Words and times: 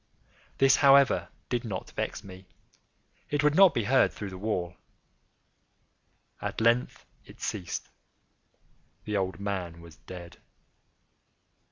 This, 0.57 0.77
however, 0.77 1.27
did 1.47 1.63
not 1.63 1.91
vex 1.91 2.23
me; 2.23 2.47
it 3.29 3.43
would 3.43 3.53
not 3.53 3.71
be 3.71 3.83
heard 3.83 4.11
through 4.11 4.31
the 4.31 4.37
wall. 4.39 4.73
At 6.41 6.59
length 6.59 7.05
it 7.23 7.39
ceased. 7.39 7.87
The 9.05 9.15
old 9.15 9.39
man 9.39 9.79
was 9.79 9.97
dead. 9.97 10.37